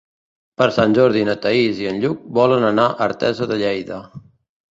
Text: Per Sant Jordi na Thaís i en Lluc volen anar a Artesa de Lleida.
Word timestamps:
Per 0.59 0.67
Sant 0.77 0.95
Jordi 0.99 1.21
na 1.27 1.35
Thaís 1.43 1.81
i 1.83 1.85
en 1.91 2.01
Lluc 2.05 2.23
volen 2.39 2.67
anar 2.71 2.85
a 2.93 3.07
Artesa 3.09 3.49
de 3.53 3.59
Lleida. 3.63 4.01